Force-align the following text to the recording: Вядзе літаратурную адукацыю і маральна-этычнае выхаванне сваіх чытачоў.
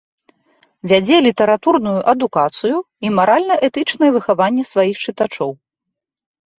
Вядзе 0.91 1.15
літаратурную 1.27 1.93
адукацыю 2.15 2.77
і 3.05 3.13
маральна-этычнае 3.21 4.11
выхаванне 4.19 4.63
сваіх 4.75 4.95
чытачоў. 5.09 5.51